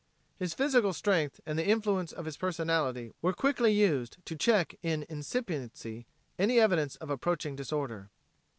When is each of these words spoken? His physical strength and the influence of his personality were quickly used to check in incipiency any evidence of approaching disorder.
His 0.39 0.55
physical 0.55 0.93
strength 0.93 1.39
and 1.45 1.59
the 1.59 1.67
influence 1.67 2.11
of 2.11 2.25
his 2.25 2.35
personality 2.35 3.11
were 3.21 3.33
quickly 3.33 3.71
used 3.71 4.17
to 4.25 4.35
check 4.35 4.73
in 4.81 5.05
incipiency 5.09 6.07
any 6.39 6.59
evidence 6.59 6.95
of 6.95 7.11
approaching 7.11 7.55
disorder. 7.55 8.09